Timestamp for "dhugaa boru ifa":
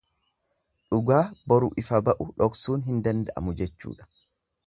0.93-2.01